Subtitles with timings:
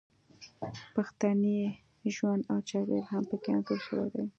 [0.93, 1.57] پښتني
[2.15, 4.23] ژوند او چاپیریال هم پکې انځور شوی دی